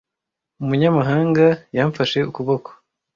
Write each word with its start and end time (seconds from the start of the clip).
Umunyamahanga 0.61 1.45
yamfashe 1.77 2.19
ukuboko. 2.29 2.69